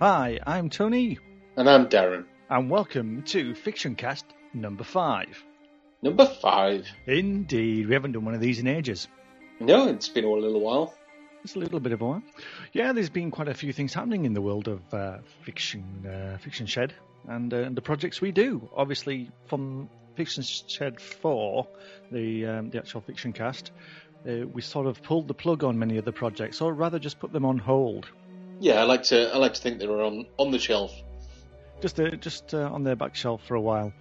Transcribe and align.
Hi, 0.00 0.38
I'm 0.46 0.70
Tony, 0.70 1.18
And 1.56 1.68
I'm 1.68 1.88
Darren. 1.88 2.24
and 2.50 2.70
welcome 2.70 3.22
to 3.24 3.54
Fiction 3.54 3.96
Cast 3.96 4.24
number 4.54 4.84
five. 4.84 5.42
Number 6.02 6.26
five. 6.26 6.86
Indeed, 7.06 7.88
we 7.88 7.94
haven't 7.94 8.12
done 8.12 8.24
one 8.24 8.34
of 8.34 8.40
these 8.40 8.60
in 8.60 8.68
ages. 8.68 9.08
No, 9.58 9.88
it's 9.88 10.08
been 10.08 10.24
a 10.24 10.30
little 10.30 10.60
while. 10.60 10.94
It's 11.42 11.56
a 11.56 11.58
little 11.58 11.80
bit 11.80 11.92
of 11.92 12.00
a 12.00 12.04
while. 12.04 12.22
Yeah, 12.72 12.92
there's 12.92 13.10
been 13.10 13.30
quite 13.32 13.48
a 13.48 13.54
few 13.54 13.72
things 13.72 13.92
happening 13.92 14.24
in 14.24 14.34
the 14.34 14.40
world 14.40 14.68
of 14.68 14.94
uh, 14.94 15.18
fiction, 15.42 16.06
uh, 16.06 16.38
Fiction 16.38 16.66
Shed, 16.66 16.94
and, 17.26 17.52
uh, 17.52 17.58
and 17.58 17.76
the 17.76 17.82
projects 17.82 18.20
we 18.20 18.30
do. 18.30 18.68
Obviously, 18.76 19.30
from 19.46 19.88
Fiction 20.14 20.44
Shed 20.44 21.00
Four, 21.00 21.66
the 22.12 22.46
um, 22.46 22.70
the 22.70 22.78
actual 22.78 23.00
Fiction 23.00 23.32
Cast, 23.32 23.72
uh, 24.28 24.46
we 24.46 24.62
sort 24.62 24.86
of 24.86 25.02
pulled 25.02 25.26
the 25.26 25.34
plug 25.34 25.64
on 25.64 25.78
many 25.78 25.96
of 25.96 26.04
the 26.04 26.12
projects, 26.12 26.60
or 26.60 26.72
rather, 26.72 26.98
just 27.00 27.18
put 27.18 27.32
them 27.32 27.44
on 27.44 27.58
hold. 27.58 28.08
Yeah, 28.60 28.80
I 28.80 28.84
like 28.84 29.04
to. 29.04 29.32
I 29.32 29.36
like 29.38 29.54
to 29.54 29.60
think 29.60 29.78
they 29.78 29.86
were 29.86 30.02
on 30.02 30.26
on 30.36 30.50
the 30.50 30.58
shelf. 30.58 30.92
just 31.80 31.98
uh, 32.00 32.10
just 32.10 32.54
uh, 32.54 32.70
on 32.72 32.84
their 32.84 32.96
back 32.96 33.14
shelf 33.14 33.42
for 33.44 33.54
a 33.54 33.60
while. 33.60 33.92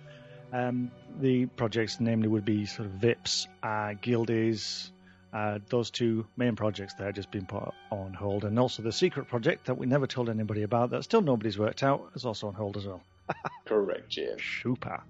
Um, 0.51 0.91
the 1.19 1.45
projects, 1.45 1.99
namely, 1.99 2.27
would 2.27 2.45
be 2.45 2.65
sort 2.65 2.87
of 2.87 2.93
VIPs, 2.93 3.47
uh, 3.61 3.93
Guildies, 4.01 4.91
uh, 5.33 5.59
those 5.69 5.91
two 5.91 6.25
main 6.37 6.55
projects 6.55 6.93
that 6.95 7.03
have 7.05 7.15
just 7.15 7.31
been 7.31 7.45
put 7.45 7.73
on 7.91 8.13
hold, 8.13 8.45
and 8.45 8.57
also 8.57 8.81
the 8.81 8.91
secret 8.91 9.27
project 9.27 9.65
that 9.65 9.77
we 9.77 9.85
never 9.85 10.07
told 10.07 10.29
anybody 10.29 10.63
about 10.63 10.91
that 10.91 11.03
still 11.03 11.21
nobody's 11.21 11.57
worked 11.59 11.83
out 11.83 12.11
is 12.15 12.25
also 12.25 12.47
on 12.47 12.53
hold 12.53 12.77
as 12.77 12.87
well. 12.87 13.01
Correct, 13.65 14.15
yeah. 14.17 14.35
Super. 14.61 15.01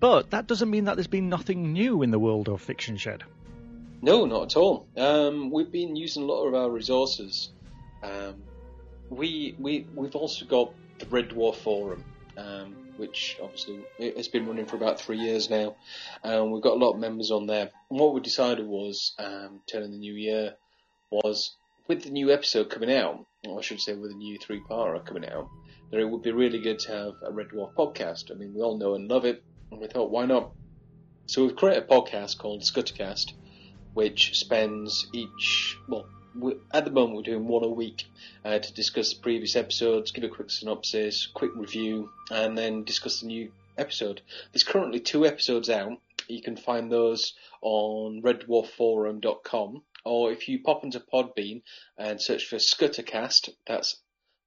But 0.00 0.30
that 0.30 0.46
doesn't 0.46 0.70
mean 0.70 0.84
that 0.84 0.96
there's 0.96 1.06
been 1.08 1.28
nothing 1.28 1.72
new 1.72 2.02
in 2.02 2.10
the 2.10 2.18
world 2.18 2.48
of 2.48 2.60
Fiction 2.60 2.96
Shed. 2.96 3.24
No, 4.00 4.26
not 4.26 4.42
at 4.44 4.56
all. 4.56 4.86
Um, 4.96 5.50
we've 5.50 5.72
been 5.72 5.96
using 5.96 6.22
a 6.22 6.26
lot 6.26 6.44
of 6.46 6.54
our 6.54 6.70
resources. 6.70 7.50
Um, 8.02 8.42
we 9.10 9.54
we 9.58 9.86
we've 9.94 10.16
also 10.16 10.44
got 10.44 10.72
the 10.98 11.06
Red 11.06 11.30
Dwarf 11.30 11.56
Forum, 11.56 12.04
um, 12.36 12.76
which 12.96 13.38
obviously 13.42 13.80
has 13.98 14.28
been 14.28 14.46
running 14.46 14.66
for 14.66 14.76
about 14.76 15.00
three 15.00 15.18
years 15.18 15.50
now, 15.50 15.76
and 16.22 16.52
we've 16.52 16.62
got 16.62 16.74
a 16.74 16.84
lot 16.84 16.92
of 16.94 17.00
members 17.00 17.30
on 17.30 17.46
there. 17.46 17.70
And 17.90 18.00
what 18.00 18.14
we 18.14 18.20
decided 18.20 18.66
was, 18.66 19.14
um, 19.18 19.60
turning 19.66 19.92
the 19.92 19.98
new 19.98 20.14
year, 20.14 20.54
was 21.10 21.56
with 21.86 22.02
the 22.02 22.10
new 22.10 22.32
episode 22.32 22.70
coming 22.70 22.92
out, 22.92 23.24
or 23.46 23.58
I 23.58 23.62
should 23.62 23.80
say 23.80 23.94
with 23.94 24.10
the 24.10 24.16
new 24.16 24.38
three 24.38 24.60
parter 24.68 25.04
coming 25.04 25.28
out, 25.28 25.48
that 25.90 26.00
it 26.00 26.08
would 26.08 26.22
be 26.22 26.32
really 26.32 26.60
good 26.60 26.78
to 26.80 26.92
have 26.92 27.14
a 27.22 27.32
Red 27.32 27.48
Dwarf 27.48 27.74
podcast. 27.74 28.30
I 28.30 28.34
mean, 28.34 28.54
we 28.54 28.60
all 28.60 28.76
know 28.76 28.94
and 28.94 29.08
love 29.08 29.24
it, 29.24 29.42
and 29.70 29.80
we 29.80 29.86
thought, 29.86 30.10
why 30.10 30.26
not? 30.26 30.52
So 31.26 31.44
we've 31.44 31.56
created 31.56 31.84
a 31.84 31.86
podcast 31.86 32.38
called 32.38 32.62
Scuttercast, 32.62 33.32
which 33.94 34.38
spends 34.38 35.06
each 35.12 35.76
well 35.88 36.06
we, 36.06 36.17
at 36.72 36.84
the 36.84 36.90
moment 36.90 37.16
we're 37.16 37.22
doing 37.22 37.46
one 37.46 37.64
a 37.64 37.68
week 37.68 38.04
uh, 38.44 38.58
to 38.58 38.72
discuss 38.74 39.12
the 39.12 39.20
previous 39.20 39.56
episodes, 39.56 40.12
give 40.12 40.24
a 40.24 40.28
quick 40.28 40.50
synopsis, 40.50 41.26
quick 41.26 41.50
review, 41.54 42.10
and 42.30 42.56
then 42.56 42.84
discuss 42.84 43.20
the 43.20 43.26
new 43.26 43.50
episode. 43.76 44.20
There's 44.52 44.64
currently 44.64 45.00
two 45.00 45.26
episodes 45.26 45.70
out. 45.70 45.98
You 46.28 46.42
can 46.42 46.56
find 46.56 46.90
those 46.90 47.34
on 47.62 48.22
reddwarfforum.com, 48.22 49.82
or 50.04 50.32
if 50.32 50.48
you 50.48 50.62
pop 50.62 50.84
into 50.84 51.00
Podbean 51.00 51.62
and 51.96 52.20
search 52.20 52.46
for 52.46 52.56
Scuttercast, 52.56 53.50
that's 53.66 53.96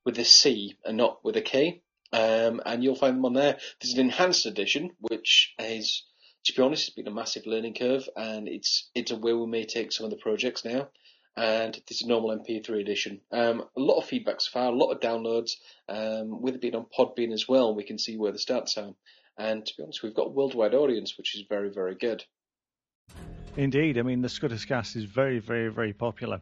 with 0.05 0.17
a 0.19 0.25
C 0.25 0.77
and 0.85 0.97
not 0.97 1.23
with 1.23 1.37
a 1.37 1.41
K, 1.41 1.81
um, 2.13 2.61
and 2.65 2.83
you'll 2.83 2.95
find 2.95 3.17
them 3.17 3.25
on 3.25 3.33
there. 3.33 3.57
There's 3.81 3.93
an 3.93 3.99
enhanced 3.99 4.45
edition, 4.45 4.91
which 4.99 5.53
is, 5.59 6.03
to 6.45 6.53
be 6.53 6.61
honest, 6.61 6.87
it's 6.87 6.95
been 6.95 7.07
a 7.07 7.11
massive 7.11 7.45
learning 7.45 7.75
curve, 7.75 8.07
and 8.15 8.47
it's 8.47 8.89
it's 8.93 9.11
a 9.11 9.15
way 9.15 9.33
we 9.33 9.47
may 9.47 9.65
take 9.65 9.91
some 9.91 10.05
of 10.05 10.11
the 10.11 10.17
projects 10.17 10.65
now 10.65 10.89
and 11.37 11.79
there's 11.87 12.01
a 12.01 12.07
normal 12.07 12.37
MP3 12.37 12.81
edition. 12.81 13.21
Um, 13.31 13.63
a 13.75 13.79
lot 13.79 13.99
of 13.99 14.05
feedback 14.05 14.41
so 14.41 14.51
far, 14.51 14.67
a 14.67 14.75
lot 14.75 14.91
of 14.91 14.99
downloads. 14.99 15.51
Um, 15.87 16.41
with 16.41 16.55
it 16.55 16.61
being 16.61 16.75
on 16.75 16.85
Podbean 16.97 17.31
as 17.31 17.47
well, 17.47 17.73
we 17.73 17.83
can 17.83 17.97
see 17.97 18.17
where 18.17 18.31
the 18.31 18.37
stats 18.37 18.77
are. 18.77 18.93
And 19.37 19.65
to 19.65 19.73
be 19.77 19.83
honest, 19.83 20.03
we've 20.03 20.13
got 20.13 20.27
a 20.27 20.31
worldwide 20.31 20.73
audience, 20.73 21.17
which 21.17 21.35
is 21.35 21.45
very, 21.47 21.69
very 21.69 21.95
good. 21.95 22.23
Indeed, 23.57 23.97
I 23.97 24.01
mean 24.01 24.21
the 24.21 24.27
Scuttercast 24.27 24.95
is 24.95 25.03
very, 25.03 25.39
very, 25.39 25.69
very 25.69 25.93
popular. 25.93 26.41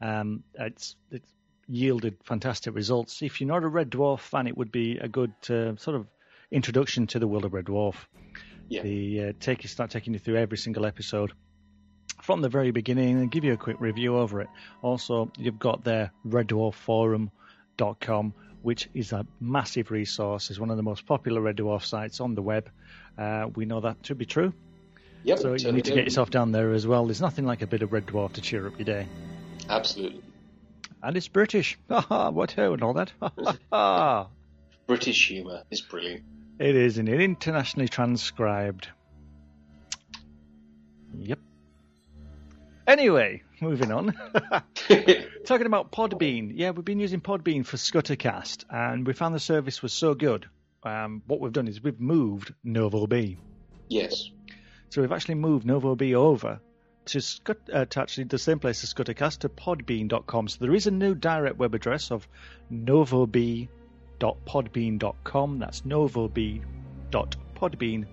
Um, 0.00 0.42
it's 0.54 0.96
it's 1.10 1.32
yielded 1.68 2.16
fantastic 2.24 2.74
results. 2.74 3.22
If 3.22 3.40
you're 3.40 3.48
not 3.48 3.62
a 3.62 3.68
Red 3.68 3.90
Dwarf 3.90 4.20
fan, 4.20 4.46
it 4.46 4.56
would 4.56 4.72
be 4.72 4.98
a 4.98 5.08
good 5.08 5.32
uh, 5.48 5.76
sort 5.76 5.96
of 5.96 6.06
introduction 6.50 7.06
to 7.08 7.18
the 7.18 7.26
world 7.26 7.44
of 7.44 7.54
Red 7.54 7.66
Dwarf. 7.66 7.94
Yeah. 8.68 8.82
The 8.82 9.20
uh, 9.20 9.32
take 9.40 9.62
you 9.62 9.68
start 9.68 9.90
taking 9.90 10.12
you 10.12 10.18
through 10.18 10.36
every 10.36 10.58
single 10.58 10.84
episode 10.84 11.32
from 12.22 12.40
the 12.40 12.48
very 12.48 12.70
beginning 12.70 13.18
and 13.18 13.30
give 13.30 13.44
you 13.44 13.52
a 13.52 13.56
quick 13.56 13.80
review 13.80 14.16
over 14.16 14.40
it. 14.40 14.48
Also, 14.80 15.30
you've 15.36 15.58
got 15.58 15.84
their 15.84 16.12
reddwarfforum.com, 16.26 18.34
which 18.62 18.88
is 18.94 19.12
a 19.12 19.26
massive 19.40 19.90
resource. 19.90 20.48
It's 20.48 20.58
one 20.58 20.70
of 20.70 20.76
the 20.76 20.84
most 20.84 21.04
popular 21.04 21.40
Red 21.40 21.56
Dwarf 21.56 21.84
sites 21.84 22.20
on 22.20 22.36
the 22.36 22.42
web. 22.42 22.70
Uh, 23.18 23.48
we 23.54 23.66
know 23.66 23.80
that 23.80 24.04
to 24.04 24.14
be 24.14 24.24
true. 24.24 24.54
Yep, 25.24 25.38
So 25.40 25.54
you 25.54 25.72
need 25.72 25.84
to 25.86 25.94
get 25.94 26.04
yourself 26.04 26.30
down 26.30 26.52
there 26.52 26.72
as 26.72 26.86
well. 26.86 27.06
There's 27.06 27.20
nothing 27.20 27.44
like 27.44 27.62
a 27.62 27.66
bit 27.66 27.82
of 27.82 27.92
Red 27.92 28.06
Dwarf 28.06 28.34
to 28.34 28.40
cheer 28.40 28.68
up 28.68 28.78
your 28.78 28.86
day. 28.86 29.08
Absolutely. 29.68 30.22
And 31.02 31.16
it's 31.16 31.28
British. 31.28 31.76
Ha 31.88 32.00
ha, 32.00 32.30
what 32.30 32.52
ho 32.52 32.72
and 32.72 32.82
all 32.82 32.94
that. 32.94 33.12
Ha 33.20 33.32
ha 33.36 33.56
ha. 33.72 34.28
British 34.86 35.28
humour 35.28 35.64
is 35.70 35.80
brilliant. 35.80 36.22
It 36.60 36.76
is, 36.76 36.98
and 36.98 37.08
it 37.08 37.20
internationally 37.20 37.88
transcribed. 37.88 38.86
Yep. 41.18 41.40
Anyway, 42.86 43.42
moving 43.60 43.92
on. 43.92 44.08
Talking 45.44 45.66
about 45.66 45.92
Podbean, 45.92 46.52
yeah, 46.54 46.70
we've 46.70 46.84
been 46.84 47.00
using 47.00 47.20
Podbean 47.20 47.64
for 47.64 47.76
Scuttercast, 47.76 48.64
and 48.70 49.06
we 49.06 49.12
found 49.12 49.34
the 49.34 49.40
service 49.40 49.82
was 49.82 49.92
so 49.92 50.14
good. 50.14 50.46
Um, 50.82 51.22
what 51.26 51.40
we've 51.40 51.52
done 51.52 51.68
is 51.68 51.82
we've 51.82 52.00
moved 52.00 52.54
Novo 52.64 53.06
B. 53.06 53.38
yes. 53.88 54.30
So 54.90 55.00
we've 55.00 55.12
actually 55.12 55.36
moved 55.36 55.64
Novo 55.64 55.94
B 55.94 56.14
over 56.14 56.60
to, 57.06 57.20
Scut, 57.20 57.56
uh, 57.72 57.86
to 57.86 58.00
actually 58.00 58.24
the 58.24 58.38
same 58.38 58.58
place 58.58 58.84
as 58.84 58.92
Scuttercast 58.92 59.38
to 59.38 59.48
podbean.com. 59.48 60.48
So 60.48 60.58
there 60.60 60.74
is 60.74 60.86
a 60.86 60.90
new 60.90 61.14
direct 61.14 61.56
web 61.56 61.74
address 61.74 62.10
of 62.10 62.28
novob.podbean.com. 62.70 65.58
That's 65.58 65.80
novob.podbean.com. 65.82 68.06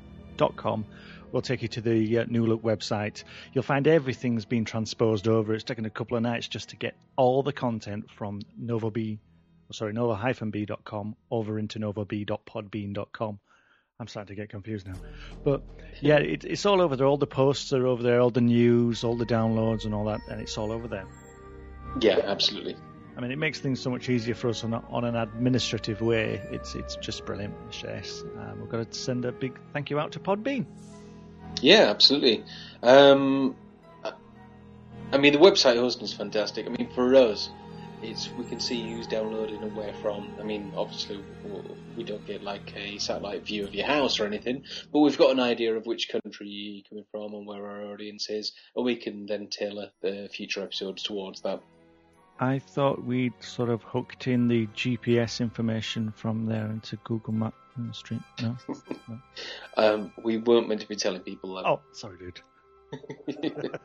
We'll 1.32 1.42
take 1.44 1.62
you 1.62 1.68
to 1.70 1.82
the 1.82 2.20
uh, 2.20 2.26
new 2.28 2.46
look 2.46 2.64
website. 2.64 3.24
You'll 3.54 3.64
find 3.64 3.88
everything's 3.88 4.46
been 4.46 4.66
transposed 4.66 5.28
over. 5.28 5.54
It's 5.54 5.64
taken 5.64 5.86
a 5.86 5.90
couple 5.90 6.18
of 6.18 6.24
nights 6.24 6.48
just 6.48 6.70
to 6.70 6.76
get 6.76 6.96
all 7.16 7.44
the 7.44 7.54
content 7.54 8.10
from 8.10 8.42
novob, 8.60 9.20
sorry, 9.72 9.94
nova-b.com 9.94 11.16
over 11.30 11.60
into 11.60 11.80
novob.podbean.com. 11.80 13.40
I'm 14.00 14.08
starting 14.08 14.36
to 14.36 14.42
get 14.42 14.50
confused 14.50 14.88
now. 14.88 14.96
But 15.44 15.62
yeah, 16.02 16.18
it, 16.18 16.46
it's 16.46 16.66
all 16.66 16.82
over 16.82 16.96
there. 16.96 17.06
All 17.06 17.18
the 17.18 17.28
posts 17.28 17.74
are 17.74 17.86
over 17.86 18.02
there, 18.02 18.22
all 18.22 18.30
the 18.32 18.42
news, 18.42 19.04
all 19.04 19.18
the 19.18 19.26
downloads, 19.26 19.84
and 19.86 19.94
all 19.94 20.06
that, 20.06 20.22
and 20.30 20.40
it's 20.40 20.58
all 20.58 20.72
over 20.72 20.88
there. 20.88 21.06
Yeah, 22.00 22.20
absolutely. 22.24 22.78
I 23.18 23.22
mean, 23.22 23.32
it 23.32 23.38
makes 23.38 23.60
things 23.60 23.80
so 23.80 23.90
much 23.90 24.10
easier 24.10 24.36
for 24.36 24.50
us 24.50 24.64
on, 24.64 24.74
a, 24.74 24.84
on 24.90 25.04
an 25.04 25.16
administrative 25.16 26.02
way. 26.02 26.42
It's 26.52 26.76
it's 26.76 26.96
just 26.96 27.26
brilliant. 27.26 27.54
Yes, 27.84 28.24
um, 28.38 28.62
we've 28.62 28.70
got 28.70 28.92
to 28.92 28.98
send 28.98 29.26
a 29.26 29.32
big 29.32 29.60
thank 29.74 29.90
you 29.90 30.00
out 30.00 30.14
to 30.14 30.20
Podbean. 30.20 30.66
Yeah, 31.62 31.90
absolutely. 31.90 32.44
Um, 32.82 33.56
I 35.12 35.18
mean, 35.18 35.34
the 35.34 35.40
website 35.40 35.76
hosting 35.76 36.06
is 36.06 36.14
fantastic. 36.14 36.68
I 36.68 36.70
mean, 36.70 36.90
for 36.94 37.16
us, 37.16 37.50
it's 38.02 38.30
we 38.38 38.46
can 38.46 38.60
see 38.60 38.82
who's 38.90 39.08
downloading 39.08 39.62
and 39.64 39.76
where 39.76 39.94
from. 40.02 40.32
I 40.40 40.44
mean, 40.44 40.72
obviously, 40.76 41.24
we 41.98 42.04
don't 42.04 42.26
get 42.26 42.44
like 42.44 42.74
a 42.76 42.98
satellite 43.00 43.46
view 43.46 43.66
of 43.66 43.74
your 43.74 43.88
house 43.88 44.20
or 44.20 44.26
anything, 44.26 44.64
but 44.94 45.00
we've 45.00 45.18
got 45.18 45.32
an 45.32 45.40
idea 45.40 45.76
of 45.76 45.86
which 45.86 46.10
country 46.10 46.48
you're 46.48 46.84
coming 46.88 47.06
from 47.12 47.34
and 47.34 47.48
where 47.48 47.66
our 47.66 47.92
audience 47.92 48.30
is, 48.30 48.54
and 48.76 48.86
we 48.86 48.96
can 48.96 49.26
then 49.26 49.48
tailor 49.48 49.90
the 50.02 50.30
future 50.32 50.62
episodes 50.62 51.04
towards 51.04 51.42
that. 51.42 51.62
I 52.40 52.60
thought 52.60 53.04
we'd 53.04 53.34
sort 53.42 53.70
of 53.70 53.84
hooked 53.84 54.28
in 54.28 54.48
the 54.48 54.68
GPS 54.68 55.42
information 55.42 56.12
from 56.16 56.46
there 56.46 56.68
into 56.68 56.96
Google 56.98 57.34
Map 57.34 57.54
Street. 57.92 58.22
No. 58.42 58.58
no. 59.08 59.20
Um, 59.78 60.14
we 60.22 60.38
weren't 60.38 60.68
meant 60.68 60.82
to 60.82 60.88
be 60.88 60.96
telling 60.96 61.22
people 61.22 61.56
that. 61.56 61.66
Oh, 61.66 61.82
sorry, 61.92 62.18
dude. 62.18 62.42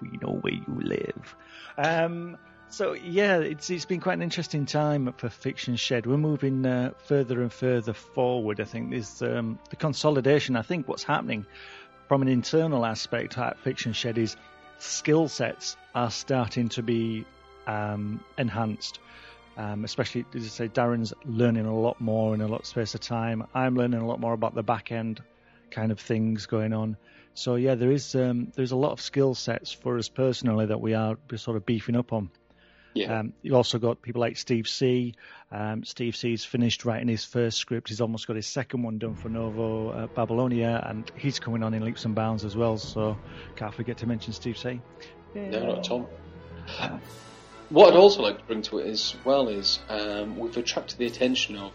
we 0.00 0.08
know 0.20 0.38
where 0.40 0.52
you 0.52 0.80
live. 0.80 1.36
Um, 1.78 2.36
so 2.68 2.92
yeah, 2.92 3.38
it's 3.38 3.68
it's 3.70 3.84
been 3.84 4.00
quite 4.00 4.14
an 4.14 4.22
interesting 4.22 4.66
time 4.66 5.12
for 5.16 5.28
Fiction 5.28 5.76
Shed. 5.76 6.06
We're 6.06 6.16
moving 6.16 6.64
uh, 6.64 6.92
further 7.06 7.42
and 7.42 7.52
further 7.52 7.92
forward. 7.92 8.60
I 8.60 8.64
think 8.64 8.90
there's 8.90 9.22
um, 9.22 9.58
the 9.70 9.76
consolidation. 9.76 10.56
I 10.56 10.62
think 10.62 10.86
what's 10.86 11.02
happening 11.02 11.46
from 12.08 12.22
an 12.22 12.28
internal 12.28 12.86
aspect 12.86 13.38
at 13.38 13.58
Fiction 13.58 13.92
Shed 13.92 14.18
is 14.18 14.36
skill 14.78 15.28
sets 15.28 15.76
are 15.94 16.10
starting 16.10 16.68
to 16.70 16.82
be 16.82 17.26
um, 17.66 18.22
enhanced. 18.38 18.98
Um, 19.56 19.84
especially, 19.84 20.24
as 20.34 20.44
I 20.44 20.48
say, 20.48 20.68
Darren's 20.68 21.12
learning 21.24 21.66
a 21.66 21.78
lot 21.78 22.00
more 22.00 22.34
in 22.34 22.40
a 22.40 22.48
lot 22.48 22.60
of 22.60 22.66
space 22.66 22.94
of 22.94 23.00
time. 23.00 23.46
I'm 23.52 23.76
learning 23.76 24.00
a 24.00 24.06
lot 24.06 24.20
more 24.20 24.32
about 24.32 24.54
the 24.54 24.62
back 24.62 24.90
end 24.90 25.22
kind 25.70 25.92
of 25.92 26.00
things 26.00 26.46
going 26.46 26.72
on. 26.72 26.96
So 27.34 27.56
yeah, 27.56 27.74
there 27.74 27.90
is 27.90 28.14
um, 28.14 28.52
there's 28.54 28.72
a 28.72 28.76
lot 28.76 28.92
of 28.92 29.00
skill 29.00 29.34
sets 29.34 29.72
for 29.72 29.98
us 29.98 30.08
personally 30.08 30.66
that 30.66 30.80
we 30.80 30.94
are 30.94 31.16
sort 31.36 31.56
of 31.56 31.66
beefing 31.66 31.96
up 31.96 32.12
on. 32.12 32.30
Yeah. 32.94 33.20
Um, 33.20 33.34
you 33.42 33.54
also 33.54 33.78
got 33.78 34.02
people 34.02 34.20
like 34.20 34.36
Steve 34.36 34.68
C. 34.68 35.14
Um, 35.52 35.84
Steve 35.84 36.16
C's 36.16 36.44
finished 36.44 36.84
writing 36.84 37.08
his 37.08 37.24
first 37.24 37.58
script. 37.58 37.88
He's 37.88 38.00
almost 38.00 38.26
got 38.26 38.36
his 38.36 38.46
second 38.46 38.82
one 38.82 38.98
done 38.98 39.14
for 39.14 39.28
Novo 39.28 39.90
uh, 39.90 40.06
Babylonia, 40.08 40.84
and 40.88 41.10
he's 41.16 41.38
coming 41.38 41.62
on 41.62 41.72
in 41.72 41.84
leaps 41.84 42.04
and 42.04 42.14
bounds 42.14 42.44
as 42.44 42.56
well. 42.56 42.78
So 42.78 43.16
can't 43.56 43.74
forget 43.74 43.98
to 43.98 44.06
mention 44.06 44.32
Steve 44.32 44.58
C. 44.58 44.80
No, 45.34 45.74
not 45.74 45.84
Tom. 45.84 46.06
What 47.70 47.92
I'd 47.92 47.96
also 47.96 48.22
like 48.22 48.38
to 48.38 48.44
bring 48.44 48.62
to 48.62 48.78
it 48.78 48.88
as 48.88 49.14
well 49.24 49.48
is 49.48 49.78
um, 49.88 50.36
we've 50.36 50.56
attracted 50.56 50.98
the 50.98 51.06
attention 51.06 51.56
of 51.56 51.72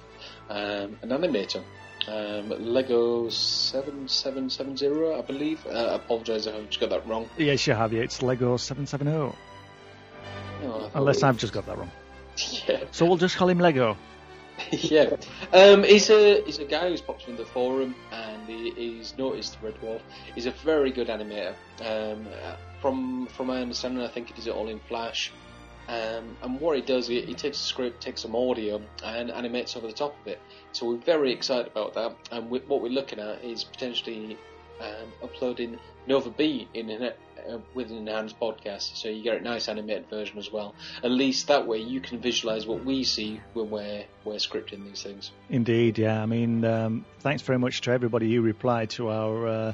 um, 0.50 1.00
an 1.02 1.10
animator, 1.10 1.64
um, 2.08 2.50
Lego 2.50 3.30
seven 3.30 4.08
seven 4.10 4.50
seven 4.50 4.76
zero, 4.76 5.18
I 5.18 5.22
believe. 5.22 5.66
Uh, 5.66 5.70
I 5.70 5.96
apologise 5.96 6.48
if 6.48 6.56
I've 6.56 6.68
just 6.68 6.82
got 6.82 6.90
that 6.90 7.08
wrong. 7.08 7.30
Yes, 7.38 7.66
you 7.66 7.74
have. 7.74 7.94
Yeah, 7.94 8.02
it's 8.02 8.22
Lego 8.22 8.58
seven 8.58 8.86
seven 8.86 9.08
zero. 9.08 9.36
Oh, 10.64 10.92
Unless 10.96 11.24
I've 11.24 11.38
just 11.38 11.54
got 11.54 11.66
that 11.66 11.78
wrong. 11.78 11.92
yeah. 12.68 12.84
So 12.92 13.06
we'll 13.06 13.18
just 13.18 13.38
call 13.38 13.48
him 13.48 13.60
Lego. 13.60 13.98
yeah, 14.72 15.16
um, 15.52 15.84
he's 15.84 16.10
a 16.10 16.42
he's 16.44 16.60
a 16.60 16.66
guy 16.66 16.90
who's 16.90 17.02
popped 17.02 17.28
in 17.28 17.36
the 17.36 17.46
forum 17.46 17.94
and 18.12 18.48
he, 18.48 18.72
he's 18.72 19.18
noticed 19.18 19.60
the 19.60 19.68
Red 19.68 19.82
Dwarf. 19.82 20.02
He's 20.34 20.46
a 20.46 20.52
very 20.52 20.92
good 20.92 21.08
animator. 21.08 21.56
Um, 21.82 22.28
uh, 22.44 22.56
from 22.82 23.28
from 23.28 23.48
my 23.48 23.62
understanding, 23.62 24.04
I 24.04 24.08
think 24.10 24.28
he 24.28 24.34
does 24.34 24.48
it 24.48 24.54
all 24.54 24.70
in 24.70 24.80
Flash. 24.80 25.32
Um, 25.88 26.38
and 26.42 26.60
what 26.60 26.76
he 26.76 26.82
does, 26.82 27.08
he, 27.08 27.22
he 27.22 27.34
takes 27.34 27.60
a 27.60 27.64
script, 27.64 28.02
takes 28.02 28.22
some 28.22 28.36
audio, 28.36 28.82
and 29.04 29.30
animates 29.30 29.76
over 29.76 29.88
the 29.88 29.94
top 29.94 30.16
of 30.22 30.28
it. 30.28 30.40
So 30.72 30.88
we're 30.88 30.98
very 30.98 31.32
excited 31.32 31.68
about 31.68 31.94
that. 31.94 32.16
And 32.32 32.50
we, 32.50 32.60
what 32.60 32.82
we're 32.82 32.90
looking 32.90 33.20
at 33.20 33.44
is 33.44 33.64
potentially 33.64 34.38
um, 34.82 35.12
uploading 35.24 35.80
Nova 36.08 36.30
B 36.30 36.68
in 36.74 36.90
an, 36.90 37.04
uh, 37.04 37.58
with 37.74 37.92
an 37.92 37.98
enhanced 37.98 38.40
podcast, 38.40 38.96
so 38.98 39.10
you 39.10 39.24
get 39.24 39.38
a 39.38 39.44
nice 39.44 39.68
animated 39.68 40.10
version 40.10 40.38
as 40.38 40.52
well. 40.52 40.74
At 41.04 41.12
least 41.12 41.48
that 41.48 41.68
way 41.68 41.80
you 41.80 42.00
can 42.00 42.20
visualize 42.20 42.66
what 42.66 42.84
we 42.84 43.04
see 43.04 43.42
when 43.54 43.70
we're 43.70 44.06
we're 44.24 44.36
scripting 44.36 44.84
these 44.86 45.04
things. 45.04 45.32
Indeed, 45.50 45.98
yeah. 45.98 46.22
I 46.22 46.26
mean, 46.26 46.66
um, 46.66 47.06
thanks 47.20 47.44
very 47.44 47.60
much 47.60 47.82
to 47.82 47.92
everybody 47.92 48.34
who 48.34 48.42
replied 48.42 48.90
to 48.92 49.10
our. 49.10 49.48
Uh, 49.48 49.74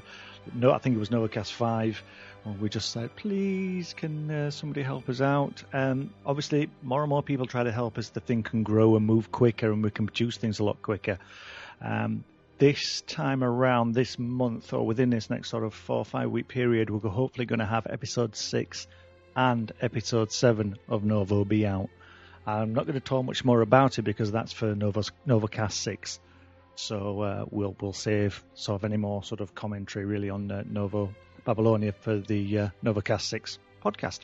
no, 0.54 0.72
I 0.72 0.80
think 0.80 0.96
it 0.96 1.00
was 1.00 1.10
NovaCast 1.10 1.52
five. 1.52 2.04
We 2.60 2.70
just 2.70 2.90
said, 2.90 3.16
please, 3.16 3.94
can 3.94 4.32
uh, 4.32 4.50
somebody 4.50 4.82
help 4.82 5.10
us 5.10 5.22
out? 5.22 5.64
Um, 5.74 6.12
obviously, 6.26 6.70
more 6.82 7.02
and 7.02 7.10
more 7.10 7.22
people 7.22 7.46
try 7.46 7.64
to 7.64 7.72
help 7.72 8.00
us. 8.00 8.10
The 8.10 8.20
thing 8.20 8.42
can 8.42 8.64
grow 8.64 8.96
and 8.96 9.06
move 9.06 9.32
quicker, 9.32 9.72
and 9.72 9.84
we 9.84 9.92
can 9.92 10.08
produce 10.08 10.38
things 10.38 10.60
a 10.60 10.64
lot 10.64 10.82
quicker. 10.82 11.20
Um, 11.82 12.24
this 12.58 13.02
time 13.02 13.44
around, 13.44 13.94
this 13.94 14.18
month, 14.18 14.74
or 14.74 14.86
within 14.86 15.12
this 15.12 15.30
next 15.30 15.50
sort 15.50 15.64
of 15.64 15.74
four 15.74 15.98
or 15.98 16.06
five 16.06 16.32
week 16.32 16.48
period, 16.48 16.90
we're 16.90 17.10
hopefully 17.10 17.46
going 17.46 17.60
to 17.60 17.66
have 17.66 17.86
episode 17.88 18.36
six 18.36 18.88
and 19.36 19.72
episode 19.80 20.32
seven 20.32 20.78
of 20.90 21.04
Novo 21.04 21.46
be 21.46 21.66
out. 21.66 21.90
I'm 22.46 22.74
not 22.74 22.86
going 22.86 22.96
to 22.96 23.00
talk 23.00 23.24
much 23.24 23.46
more 23.46 23.62
about 23.62 24.00
it 24.00 24.02
because 24.02 24.32
that's 24.32 24.52
for 24.52 24.74
Nova's, 24.76 25.12
NovaCast 25.28 25.74
six. 25.74 26.20
So 26.76 27.22
uh, 27.22 27.46
we'll 27.52 27.76
we'll 27.80 27.94
save 27.94 28.44
sort 28.56 28.82
of 28.82 28.86
any 28.86 28.98
more 28.98 29.24
sort 29.24 29.42
of 29.42 29.54
commentary 29.54 30.06
really 30.06 30.30
on 30.32 30.50
uh, 30.52 30.64
Novo 30.68 31.14
Babylonia 31.46 31.92
for 31.92 32.18
the 32.18 32.60
uh, 32.60 32.70
NovaCast 32.84 33.22
six 33.22 33.60
podcast. 33.84 34.20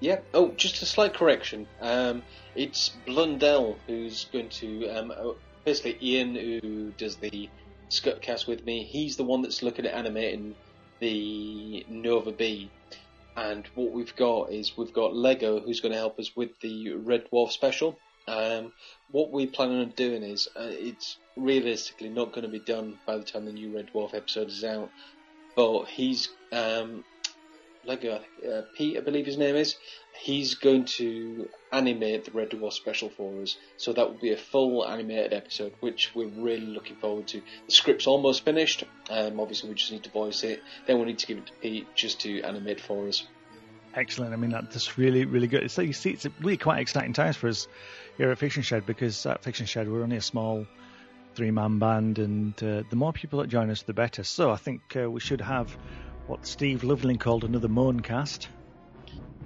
Yeah. 0.00 0.20
Oh, 0.32 0.50
just 0.50 0.82
a 0.82 0.86
slight 0.86 1.14
correction. 1.14 1.66
Um, 1.80 2.22
it's 2.54 2.90
Blundell 3.06 3.76
who's 3.86 4.26
going 4.32 4.50
to 4.50 4.88
um, 4.88 5.10
uh, 5.10 5.32
basically 5.64 5.98
Ian 6.02 6.34
who 6.34 6.92
does 6.98 7.16
the 7.16 7.48
Scutcast 7.90 8.46
with 8.46 8.64
me. 8.64 8.84
He's 8.84 9.16
the 9.16 9.24
one 9.24 9.42
that's 9.42 9.62
looking 9.62 9.86
at 9.86 9.94
animating 9.94 10.56
the 11.00 11.86
Nova 11.88 12.32
B. 12.32 12.70
And 13.36 13.66
what 13.74 13.92
we've 13.92 14.14
got 14.14 14.52
is 14.52 14.76
we've 14.76 14.92
got 14.92 15.14
Lego 15.14 15.60
who's 15.60 15.80
going 15.80 15.92
to 15.92 15.98
help 15.98 16.18
us 16.18 16.36
with 16.36 16.58
the 16.60 16.94
Red 16.94 17.30
Dwarf 17.30 17.50
special. 17.50 17.98
Um, 18.26 18.72
what 19.10 19.30
we're 19.30 19.48
planning 19.48 19.80
on 19.80 19.90
doing 19.90 20.22
is 20.22 20.48
uh, 20.56 20.68
it's 20.70 21.18
realistically 21.36 22.08
not 22.08 22.32
going 22.32 22.42
to 22.42 22.48
be 22.48 22.60
done 22.60 22.98
by 23.06 23.16
the 23.18 23.24
time 23.24 23.44
the 23.44 23.52
new 23.52 23.74
Red 23.74 23.90
Dwarf 23.92 24.14
episode 24.14 24.48
is 24.48 24.64
out. 24.64 24.90
But 25.56 25.84
he's 25.86 26.28
um, 26.52 27.04
Lego, 27.86 28.20
uh, 28.46 28.62
Pete, 28.76 28.96
I 28.96 29.00
believe 29.00 29.26
his 29.26 29.38
name 29.38 29.56
is. 29.56 29.76
He's 30.20 30.54
going 30.54 30.84
to 30.84 31.48
animate 31.72 32.24
the 32.24 32.30
Red 32.30 32.50
Dwarf 32.50 32.72
special 32.72 33.10
for 33.10 33.42
us, 33.42 33.56
so 33.76 33.92
that 33.92 34.08
will 34.08 34.20
be 34.20 34.32
a 34.32 34.36
full 34.36 34.86
animated 34.86 35.32
episode, 35.32 35.72
which 35.80 36.12
we're 36.14 36.28
really 36.28 36.66
looking 36.66 36.96
forward 36.96 37.26
to. 37.28 37.42
The 37.66 37.72
script's 37.72 38.06
almost 38.06 38.44
finished. 38.44 38.84
Um, 39.10 39.40
obviously, 39.40 39.70
we 39.70 39.74
just 39.74 39.92
need 39.92 40.04
to 40.04 40.10
voice 40.10 40.44
it. 40.44 40.62
Then 40.86 40.98
we 40.98 41.06
need 41.06 41.18
to 41.18 41.26
give 41.26 41.38
it 41.38 41.46
to 41.46 41.52
Pete 41.60 41.86
just 41.94 42.20
to 42.20 42.42
animate 42.42 42.80
for 42.80 43.08
us. 43.08 43.26
Excellent. 43.94 44.32
I 44.32 44.36
mean, 44.36 44.50
that's 44.50 44.98
really, 44.98 45.24
really 45.24 45.46
good. 45.46 45.70
So 45.70 45.82
you 45.82 45.92
see, 45.92 46.10
it's 46.10 46.26
really 46.40 46.56
quite 46.56 46.80
exciting 46.80 47.12
times 47.12 47.36
for 47.36 47.48
us 47.48 47.68
here 48.16 48.30
at 48.30 48.38
Fiction 48.38 48.62
Shed 48.62 48.86
because 48.86 49.24
at 49.26 49.42
Fiction 49.42 49.66
Shed 49.66 49.88
we're 49.88 50.02
only 50.02 50.16
a 50.16 50.22
small 50.22 50.66
three-man 51.34 51.78
band, 51.78 52.18
and 52.18 52.54
uh, 52.62 52.82
the 52.88 52.96
more 52.96 53.12
people 53.12 53.40
that 53.40 53.48
join 53.48 53.70
us, 53.70 53.82
the 53.82 53.92
better. 53.94 54.24
So 54.24 54.50
I 54.50 54.56
think 54.56 54.96
uh, 54.96 55.10
we 55.10 55.20
should 55.20 55.40
have 55.40 55.76
what 56.26 56.46
Steve 56.46 56.82
Loveling 56.84 57.18
called 57.18 57.44
another 57.44 57.68
moan 57.68 58.00
cast. 58.00 58.48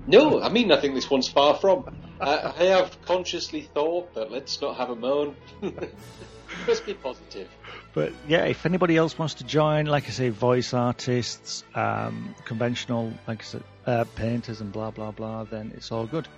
No, 0.06 0.40
I 0.40 0.48
mean, 0.48 0.72
I 0.72 0.80
think 0.80 0.94
this 0.94 1.10
one's 1.10 1.28
far 1.28 1.54
from. 1.54 1.84
I, 2.20 2.52
I 2.58 2.64
have 2.64 3.00
consciously 3.02 3.62
thought 3.62 4.14
that 4.14 4.30
let's 4.30 4.60
not 4.60 4.76
have 4.76 4.90
a 4.90 4.96
moan. 4.96 5.36
let's 6.66 6.80
be 6.80 6.94
positive. 6.94 7.48
But 7.94 8.12
yeah, 8.26 8.44
if 8.44 8.64
anybody 8.64 8.96
else 8.96 9.18
wants 9.18 9.34
to 9.34 9.44
join, 9.44 9.86
like 9.86 10.06
I 10.06 10.10
say, 10.10 10.28
voice 10.28 10.72
artists, 10.72 11.64
um, 11.74 12.34
conventional, 12.44 13.12
like 13.26 13.42
I 13.42 13.44
said, 13.44 13.64
uh, 13.86 14.04
painters 14.14 14.60
and 14.60 14.72
blah 14.72 14.90
blah 14.90 15.10
blah, 15.10 15.44
then 15.44 15.72
it's 15.76 15.90
all 15.92 16.06
good. 16.06 16.28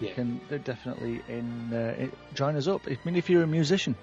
You 0.00 0.08
Yeah. 0.08 0.14
can 0.14 0.40
uh, 0.52 0.58
definitely 0.58 1.20
in, 1.28 1.72
uh, 1.72 2.08
join 2.34 2.56
us 2.56 2.68
up. 2.68 2.82
I 2.88 2.98
mean, 3.04 3.16
if 3.16 3.28
you're 3.28 3.42
a 3.42 3.46
musician, 3.48 3.96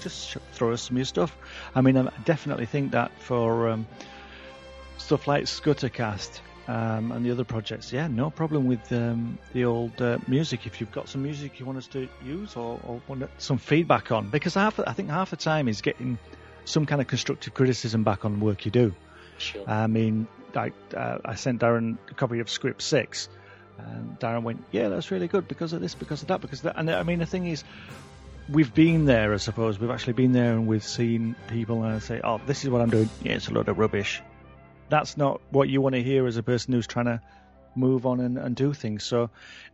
just 0.00 0.30
sh- 0.30 0.36
throw 0.52 0.72
us 0.72 0.82
some 0.82 0.96
of 0.96 0.98
your 0.98 1.04
stuff. 1.04 1.36
I 1.74 1.80
mean, 1.80 1.96
I 1.96 2.10
definitely 2.24 2.66
think 2.66 2.92
that 2.92 3.10
for 3.20 3.68
um, 3.68 3.86
stuff 4.98 5.26
like 5.26 5.44
Scuttercast 5.44 6.40
um, 6.68 7.12
and 7.12 7.24
the 7.24 7.30
other 7.30 7.44
projects, 7.44 7.92
yeah, 7.92 8.06
no 8.08 8.30
problem 8.30 8.66
with 8.66 8.92
um, 8.92 9.38
the 9.52 9.64
old 9.64 10.00
uh, 10.00 10.18
music. 10.26 10.66
If 10.66 10.80
you've 10.80 10.92
got 10.92 11.08
some 11.08 11.22
music 11.22 11.58
you 11.60 11.66
want 11.66 11.78
us 11.78 11.86
to 11.88 12.08
use 12.24 12.56
or, 12.56 12.80
or 12.86 13.00
want 13.08 13.28
some 13.38 13.58
feedback 13.58 14.12
on, 14.12 14.28
because 14.28 14.54
half, 14.54 14.78
I 14.80 14.92
think 14.92 15.10
half 15.10 15.30
the 15.30 15.36
time 15.36 15.68
is 15.68 15.80
getting 15.80 16.18
some 16.64 16.86
kind 16.86 17.00
of 17.00 17.06
constructive 17.06 17.54
criticism 17.54 18.04
back 18.04 18.24
on 18.24 18.38
the 18.38 18.44
work 18.44 18.64
you 18.64 18.70
do. 18.70 18.94
Sure. 19.38 19.68
I 19.68 19.86
mean, 19.86 20.26
I, 20.54 20.72
uh, 20.94 21.18
I 21.24 21.34
sent 21.34 21.60
Darren 21.60 21.98
a 22.10 22.14
copy 22.14 22.40
of 22.40 22.50
Script 22.50 22.82
Six, 22.82 23.28
and 23.78 24.18
Darren 24.18 24.42
went, 24.42 24.64
"Yeah, 24.72 24.88
that's 24.88 25.10
really 25.10 25.28
good 25.28 25.46
because 25.46 25.72
of 25.72 25.80
this, 25.80 25.94
because 25.94 26.22
of 26.22 26.28
that, 26.28 26.40
because 26.40 26.60
of 26.60 26.64
that." 26.64 26.78
And 26.78 26.90
I 26.90 27.02
mean, 27.02 27.18
the 27.18 27.26
thing 27.26 27.46
is, 27.46 27.62
we've 28.48 28.72
been 28.72 29.04
there, 29.04 29.32
I 29.32 29.36
suppose. 29.38 29.78
We've 29.78 29.90
actually 29.90 30.14
been 30.14 30.32
there, 30.32 30.52
and 30.52 30.66
we've 30.66 30.84
seen 30.84 31.36
people 31.48 31.82
and 31.82 32.02
say, 32.02 32.20
"Oh, 32.22 32.40
this 32.46 32.64
is 32.64 32.70
what 32.70 32.80
I'm 32.80 32.90
doing." 32.90 33.08
Yeah, 33.22 33.34
it's 33.34 33.48
a 33.48 33.52
load 33.52 33.68
of 33.68 33.78
rubbish. 33.78 34.22
That's 34.88 35.16
not 35.16 35.40
what 35.50 35.68
you 35.68 35.80
want 35.80 35.94
to 35.94 36.02
hear 36.02 36.26
as 36.26 36.36
a 36.36 36.42
person 36.42 36.72
who's 36.72 36.86
trying 36.86 37.06
to 37.06 37.20
move 37.74 38.06
on 38.06 38.20
and, 38.20 38.38
and 38.38 38.54
do 38.56 38.72
things. 38.72 39.04
So, 39.04 39.30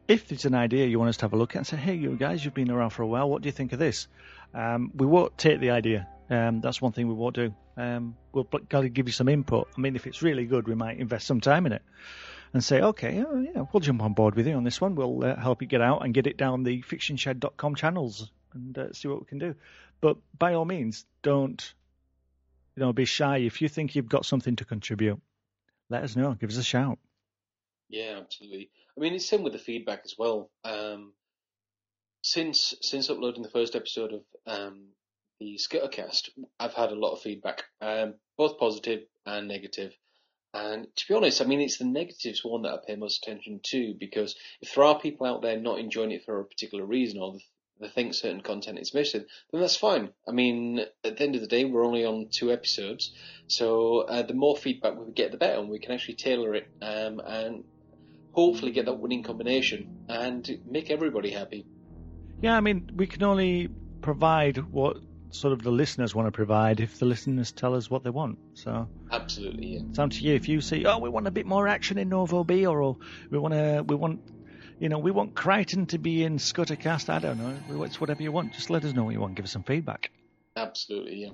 if 0.08 0.32
it's 0.32 0.44
an 0.44 0.54
idea 0.54 0.86
you 0.86 0.98
want 0.98 1.10
us 1.10 1.18
to 1.18 1.24
have 1.26 1.32
a 1.32 1.36
look 1.36 1.54
at 1.54 1.58
and 1.58 1.66
say, 1.66 1.76
"Hey, 1.76 1.94
you 1.94 2.16
guys, 2.16 2.44
you've 2.44 2.54
been 2.54 2.70
around 2.70 2.90
for 2.90 3.02
a 3.02 3.06
while. 3.06 3.28
What 3.28 3.42
do 3.42 3.48
you 3.48 3.52
think 3.52 3.72
of 3.72 3.78
this?" 3.78 4.08
Um, 4.54 4.90
we 4.94 5.06
won't 5.06 5.36
take 5.38 5.60
the 5.60 5.70
idea. 5.70 6.08
Um, 6.30 6.60
that's 6.60 6.80
one 6.80 6.92
thing 6.92 7.08
we 7.08 7.14
won't 7.14 7.34
do. 7.34 7.54
Um, 7.76 8.16
we'll 8.32 8.44
got 8.44 8.82
to 8.82 8.88
give 8.88 9.06
you 9.06 9.12
some 9.12 9.28
input. 9.28 9.68
I 9.76 9.80
mean, 9.80 9.96
if 9.96 10.06
it's 10.06 10.22
really 10.22 10.46
good, 10.46 10.66
we 10.66 10.74
might 10.74 10.98
invest 10.98 11.26
some 11.26 11.40
time 11.40 11.66
in 11.66 11.72
it 11.72 11.82
and 12.54 12.62
say, 12.62 12.80
okay, 12.80 13.16
yeah, 13.16 13.64
we'll 13.72 13.80
jump 13.80 14.02
on 14.02 14.12
board 14.12 14.34
with 14.34 14.46
you 14.46 14.54
on 14.54 14.64
this 14.64 14.78
one. 14.78 14.94
We'll 14.94 15.24
uh, 15.24 15.36
help 15.36 15.62
you 15.62 15.68
get 15.68 15.80
out 15.80 16.04
and 16.04 16.12
get 16.12 16.26
it 16.26 16.36
down 16.36 16.64
the 16.64 16.82
fictionshed.com 16.82 17.76
channels 17.76 18.30
and 18.54 18.76
uh, 18.76 18.92
see 18.92 19.08
what 19.08 19.20
we 19.20 19.26
can 19.26 19.38
do. 19.38 19.54
But 20.00 20.16
by 20.38 20.54
all 20.54 20.64
means, 20.64 21.04
don't 21.22 21.74
you 22.76 22.80
know 22.80 22.92
be 22.92 23.04
shy. 23.04 23.38
If 23.38 23.62
you 23.62 23.68
think 23.68 23.94
you've 23.94 24.08
got 24.08 24.26
something 24.26 24.56
to 24.56 24.64
contribute, 24.64 25.20
let 25.88 26.02
us 26.02 26.16
know. 26.16 26.34
Give 26.34 26.50
us 26.50 26.56
a 26.56 26.62
shout. 26.62 26.98
Yeah, 27.88 28.18
absolutely. 28.22 28.70
I 28.96 29.00
mean, 29.00 29.14
it's 29.14 29.26
same 29.26 29.42
with 29.42 29.52
the 29.52 29.58
feedback 29.58 30.02
as 30.04 30.14
well. 30.18 30.50
Um, 30.64 31.12
since 32.22 32.74
since 32.80 33.10
uploading 33.10 33.42
the 33.42 33.50
first 33.50 33.74
episode 33.74 34.12
of 34.12 34.22
um, 34.46 34.88
the 35.40 35.58
Scuttercast, 35.58 36.30
I've 36.58 36.74
had 36.74 36.90
a 36.90 36.98
lot 36.98 37.12
of 37.12 37.20
feedback, 37.20 37.64
um, 37.80 38.14
both 38.36 38.58
positive 38.58 39.00
and 39.26 39.48
negative. 39.48 39.92
And 40.54 40.86
to 40.96 41.08
be 41.08 41.14
honest, 41.14 41.40
I 41.40 41.46
mean, 41.46 41.60
it's 41.60 41.78
the 41.78 41.84
negatives 41.84 42.44
one 42.44 42.62
that 42.62 42.74
I 42.74 42.78
pay 42.86 42.96
most 42.96 43.24
attention 43.24 43.60
to 43.64 43.94
because 43.98 44.36
if 44.60 44.74
there 44.74 44.84
are 44.84 45.00
people 45.00 45.26
out 45.26 45.40
there 45.40 45.58
not 45.58 45.78
enjoying 45.78 46.10
it 46.12 46.24
for 46.24 46.40
a 46.40 46.44
particular 46.44 46.84
reason 46.84 47.20
or 47.20 47.38
they 47.82 47.88
think 47.88 48.14
certain 48.14 48.40
content 48.40 48.78
is 48.78 48.94
missing, 48.94 49.24
then 49.50 49.60
that's 49.60 49.76
fine. 49.76 50.10
I 50.26 50.32
mean, 50.32 50.80
at 51.04 51.16
the 51.16 51.24
end 51.24 51.34
of 51.34 51.40
the 51.40 51.46
day, 51.46 51.64
we're 51.64 51.84
only 51.84 52.04
on 52.04 52.28
two 52.30 52.52
episodes, 52.52 53.12
so 53.46 54.00
uh, 54.00 54.22
the 54.22 54.34
more 54.34 54.56
feedback 54.56 54.98
we 54.98 55.12
get, 55.12 55.30
the 55.30 55.38
better, 55.38 55.60
and 55.60 55.68
we 55.68 55.78
can 55.78 55.92
actually 55.92 56.14
tailor 56.14 56.54
it 56.54 56.68
um, 56.80 57.20
and 57.20 57.64
hopefully 58.32 58.72
get 58.72 58.86
that 58.86 58.94
winning 58.94 59.22
combination 59.22 60.04
and 60.08 60.48
make 60.68 60.90
everybody 60.90 61.30
happy. 61.30 61.66
Yeah, 62.40 62.56
I 62.56 62.60
mean, 62.60 62.90
we 62.96 63.06
can 63.06 63.22
only 63.22 63.68
provide 64.00 64.58
what 64.58 64.96
sort 65.30 65.52
of 65.52 65.62
the 65.62 65.70
listeners 65.70 66.14
want 66.14 66.26
to 66.26 66.32
provide 66.32 66.80
if 66.80 66.98
the 66.98 67.06
listeners 67.06 67.52
tell 67.52 67.74
us 67.74 67.90
what 67.90 68.04
they 68.04 68.10
want. 68.10 68.38
So 68.54 68.88
Absolutely, 69.10 69.68
yeah. 69.68 69.80
it's 69.88 69.96
down 69.96 70.10
to 70.10 70.20
you. 70.22 70.34
If 70.34 70.48
you 70.48 70.60
say, 70.60 70.84
"Oh, 70.84 70.98
we 70.98 71.08
want 71.08 71.26
a 71.26 71.30
bit 71.30 71.46
more 71.46 71.68
action 71.68 71.98
in 71.98 72.08
Novo 72.08 72.44
B," 72.44 72.66
or 72.66 72.82
oh, 72.82 72.98
"We 73.30 73.38
want 73.38 73.54
to, 73.54 73.84
we 73.86 73.94
want, 73.94 74.20
you 74.82 74.88
know, 74.88 74.98
we 74.98 75.12
want 75.12 75.34
Kryten 75.34 75.86
to 75.90 75.98
be 75.98 76.24
in 76.24 76.38
Scuttercast. 76.38 77.08
I 77.08 77.20
don't 77.20 77.38
know. 77.38 77.84
It's 77.84 78.00
whatever 78.00 78.20
you 78.20 78.32
want. 78.32 78.52
Just 78.52 78.68
let 78.68 78.84
us 78.84 78.92
know 78.92 79.04
what 79.04 79.14
you 79.14 79.20
want. 79.20 79.36
Give 79.36 79.44
us 79.44 79.52
some 79.52 79.62
feedback. 79.62 80.10
Absolutely, 80.56 81.22
yeah. 81.22 81.28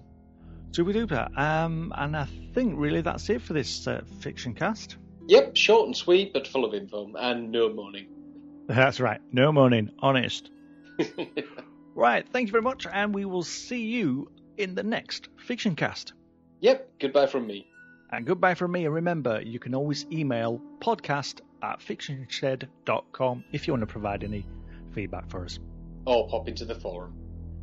Super 0.73 0.93
duper. 0.93 1.37
Um, 1.39 1.95
and 1.97 2.15
I 2.15 2.27
think 2.53 2.75
really 2.77 3.01
that's 3.01 3.31
it 3.31 3.41
for 3.41 3.55
this 3.55 3.87
uh, 3.87 4.03
fiction 4.21 4.53
cast. 4.53 4.99
Yep, 5.29 5.57
short 5.57 5.87
and 5.87 5.97
sweet, 5.97 6.35
but 6.35 6.47
full 6.47 6.67
of 6.67 6.75
info 6.75 7.11
and 7.19 7.51
no 7.51 7.73
moaning. 7.73 8.09
That's 8.69 9.01
right. 9.01 9.21
No 9.33 9.51
moaning. 9.51 9.93
Honest. 10.01 10.51
right. 11.95 12.27
Thank 12.31 12.49
you 12.49 12.53
very 12.53 12.63
much. 12.63 12.87
And 12.91 13.15
we 13.15 13.25
will 13.25 13.43
see 13.43 13.87
you 13.87 14.31
in 14.59 14.75
the 14.75 14.83
next 14.83 15.29
fiction 15.39 15.75
cast. 15.75 16.13
Yep. 16.61 16.91
Goodbye 17.01 17.27
from 17.27 17.47
me. 17.47 17.68
And 18.11 18.27
goodbye 18.27 18.55
from 18.55 18.73
me. 18.73 18.87
And 18.87 18.95
remember, 18.95 19.41
you 19.43 19.59
can 19.59 19.75
always 19.75 20.07
email 20.11 20.61
podcast 20.81 21.41
at 21.63 21.81
fictionshed.com 21.81 23.45
if 23.53 23.67
you 23.67 23.73
want 23.73 23.83
to 23.83 23.87
provide 23.87 24.25
any 24.25 24.47
feedback 24.93 25.29
for 25.31 25.45
us. 25.45 25.59
Or 26.07 26.29
pop 26.29 26.49
into 26.49 26.65
the 26.65 26.75
forum. 26.75 27.15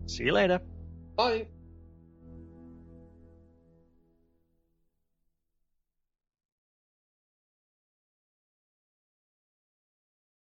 See 0.07 0.25
you 0.25 0.33
later. 0.33 0.61
Bye. 1.15 1.47